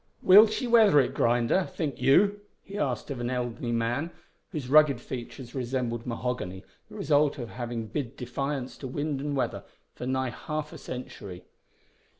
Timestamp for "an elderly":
3.19-3.71